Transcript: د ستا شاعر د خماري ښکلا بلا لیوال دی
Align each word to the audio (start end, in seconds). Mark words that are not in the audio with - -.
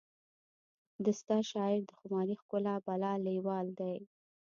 د 1.03 1.05
ستا 1.19 1.37
شاعر 1.51 1.79
د 1.85 1.91
خماري 1.99 2.35
ښکلا 2.41 2.75
بلا 2.85 3.13
لیوال 3.25 3.67
دی 3.79 3.97